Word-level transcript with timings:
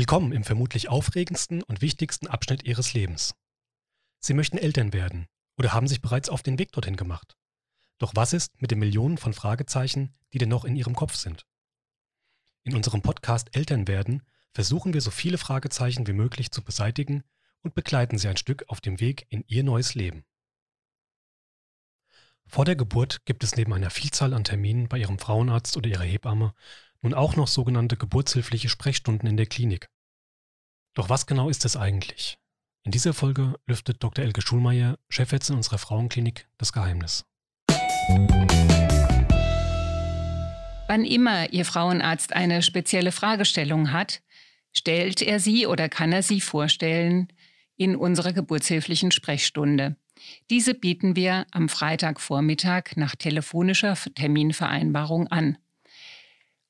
Willkommen 0.00 0.32
im 0.32 0.44
vermutlich 0.44 0.88
aufregendsten 0.88 1.62
und 1.62 1.82
wichtigsten 1.82 2.26
Abschnitt 2.26 2.64
Ihres 2.64 2.94
Lebens. 2.94 3.34
Sie 4.18 4.32
möchten 4.32 4.56
Eltern 4.56 4.94
werden 4.94 5.26
oder 5.58 5.74
haben 5.74 5.86
sich 5.86 6.00
bereits 6.00 6.30
auf 6.30 6.42
den 6.42 6.58
Weg 6.58 6.72
dorthin 6.72 6.96
gemacht. 6.96 7.36
Doch 7.98 8.12
was 8.14 8.32
ist 8.32 8.62
mit 8.62 8.70
den 8.70 8.78
Millionen 8.78 9.18
von 9.18 9.34
Fragezeichen, 9.34 10.14
die 10.32 10.38
denn 10.38 10.48
noch 10.48 10.64
in 10.64 10.74
Ihrem 10.74 10.94
Kopf 10.94 11.16
sind? 11.16 11.44
In 12.62 12.74
unserem 12.74 13.02
Podcast 13.02 13.54
Eltern 13.54 13.88
werden 13.88 14.22
versuchen 14.54 14.94
wir 14.94 15.02
so 15.02 15.10
viele 15.10 15.36
Fragezeichen 15.36 16.06
wie 16.06 16.14
möglich 16.14 16.50
zu 16.50 16.64
beseitigen 16.64 17.22
und 17.60 17.74
begleiten 17.74 18.16
Sie 18.16 18.28
ein 18.28 18.38
Stück 18.38 18.64
auf 18.68 18.80
dem 18.80 19.00
Weg 19.00 19.26
in 19.28 19.44
Ihr 19.48 19.64
neues 19.64 19.94
Leben. 19.94 20.24
Vor 22.46 22.64
der 22.64 22.74
Geburt 22.74 23.26
gibt 23.26 23.44
es 23.44 23.54
neben 23.54 23.74
einer 23.74 23.90
Vielzahl 23.90 24.32
an 24.32 24.44
Terminen 24.44 24.88
bei 24.88 24.96
Ihrem 24.96 25.18
Frauenarzt 25.18 25.76
oder 25.76 25.90
Ihrer 25.90 26.04
Hebamme 26.04 26.54
nun 27.02 27.14
auch 27.14 27.36
noch 27.36 27.48
sogenannte 27.48 27.96
geburtshilfliche 27.96 28.68
Sprechstunden 28.68 29.28
in 29.28 29.36
der 29.36 29.46
Klinik. 29.46 29.88
Doch 30.94 31.08
was 31.08 31.26
genau 31.26 31.48
ist 31.48 31.64
es 31.64 31.76
eigentlich? 31.76 32.38
In 32.82 32.92
dieser 32.92 33.14
Folge 33.14 33.54
lüftet 33.66 34.02
Dr. 34.02 34.24
Elke 34.24 34.42
Schulmeier, 34.42 34.98
Chefärztin 35.08 35.56
unserer 35.56 35.78
Frauenklinik, 35.78 36.48
das 36.58 36.72
Geheimnis. 36.72 37.24
Wann 40.88 41.04
immer 41.04 41.52
Ihr 41.52 41.64
Frauenarzt 41.64 42.32
eine 42.32 42.62
spezielle 42.62 43.12
Fragestellung 43.12 43.92
hat, 43.92 44.22
stellt 44.72 45.22
er 45.22 45.38
sie 45.38 45.66
oder 45.66 45.88
kann 45.88 46.12
er 46.12 46.22
sie 46.22 46.40
vorstellen 46.40 47.28
in 47.76 47.96
unserer 47.96 48.32
geburtshilflichen 48.32 49.10
Sprechstunde. 49.10 49.96
Diese 50.50 50.74
bieten 50.74 51.16
wir 51.16 51.46
am 51.52 51.68
Freitagvormittag 51.68 52.96
nach 52.96 53.14
telefonischer 53.14 53.94
Terminvereinbarung 53.94 55.28
an. 55.28 55.58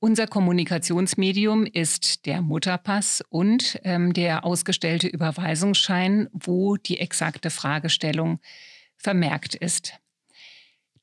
Unser 0.00 0.26
Kommunikationsmedium 0.26 1.64
ist 1.64 2.26
der 2.26 2.42
Mutterpass 2.42 3.24
und 3.30 3.80
ähm, 3.84 4.12
der 4.12 4.44
ausgestellte 4.44 5.08
Überweisungsschein, 5.08 6.28
wo 6.32 6.76
die 6.76 7.00
exakte 7.00 7.50
Fragestellung 7.50 8.40
vermerkt 8.98 9.54
ist. 9.54 9.94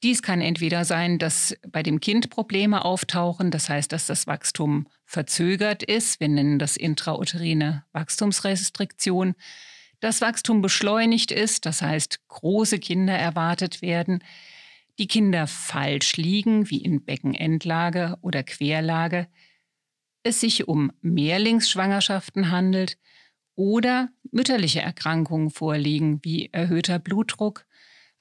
Dies 0.04 0.24
kann 0.24 0.42
entweder 0.42 0.84
sein, 0.84 1.20
dass 1.20 1.56
bei 1.68 1.84
dem 1.84 2.00
Kind 2.00 2.32
Probleme 2.32 2.86
auftauchen, 2.86 3.52
das 3.52 3.70
heißt, 3.70 3.92
dass 3.92 4.08
das 4.08 4.26
Wachstum 4.26 4.88
verzögert 5.06 5.84
ist. 5.84 6.20
Wir 6.20 6.28
nennen 6.28 6.58
das 6.58 6.76
intrauterine 6.76 7.86
Wachstumsrestriktion. 7.92 9.36
Das 10.00 10.22
Wachstum 10.22 10.64
beschleunigt 10.64 11.32
ist, 11.32 11.68
das 11.68 11.84
heißt, 11.84 12.28
große 12.28 12.80
Kinder 12.80 13.14
erwartet 13.14 13.84
werden 13.84 14.24
die 15.02 15.08
Kinder 15.08 15.48
falsch 15.48 16.16
liegen, 16.18 16.70
wie 16.70 16.78
in 16.78 17.04
Beckenendlage 17.04 18.20
oder 18.22 18.44
Querlage, 18.44 19.28
es 20.22 20.42
sich 20.42 20.68
um 20.68 20.92
Mehrlingsschwangerschaften 21.02 22.52
handelt 22.52 23.00
oder 23.56 24.10
mütterliche 24.32 24.82
Erkrankungen 24.82 25.50
vorliegen, 25.50 26.20
wie 26.22 26.52
erhöhter 26.52 27.00
Blutdruck, 27.00 27.66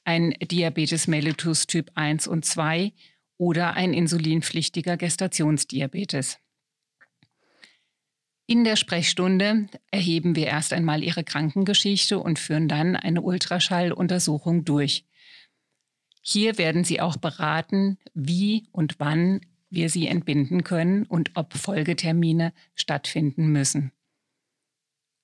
ein 0.05 0.31
Diabetes 0.41 1.07
mellitus 1.07 1.67
Typ 1.67 1.91
1 1.97 2.27
und 2.27 2.47
2 2.47 2.95
oder 3.37 3.75
ein 3.75 3.93
insulinpflichtiger 3.93 4.97
Gestationsdiabetes. 4.97 6.39
In 8.47 8.65
der 8.65 8.77
Sprechstunde 8.77 9.67
erheben 9.91 10.35
wir 10.35 10.47
erst 10.47 10.73
einmal 10.73 11.05
Ihre 11.05 11.25
Krankengeschichte 11.25 12.19
und 12.19 12.39
führen 12.39 12.69
dann 12.69 12.97
eine 12.97 13.21
Ultraschalluntersuchung 13.21 14.65
durch. 14.65 15.05
Hier 16.21 16.59
werden 16.59 16.85
Sie 16.85 17.01
auch 17.01 17.17
beraten, 17.17 17.99
wie 18.15 18.69
und 18.73 18.97
wann 18.99 19.41
wir 19.71 19.89
sie 19.89 20.09
entbinden 20.09 20.65
können 20.65 21.05
und 21.05 21.33
ob 21.37 21.55
Folgetermine 21.55 22.53
stattfinden 22.75 23.53
müssen. 23.53 23.93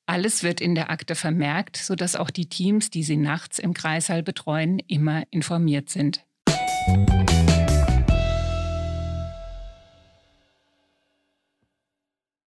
Alles 0.06 0.44
wird 0.44 0.60
in 0.60 0.76
der 0.76 0.88
Akte 0.90 1.16
vermerkt, 1.16 1.76
sodass 1.76 2.14
auch 2.14 2.30
die 2.30 2.48
Teams, 2.48 2.90
die 2.90 3.02
Sie 3.02 3.16
nachts 3.16 3.58
im 3.58 3.74
Kreissaal 3.74 4.22
betreuen, 4.22 4.78
immer 4.78 5.24
informiert 5.32 5.90
sind. 5.90 6.24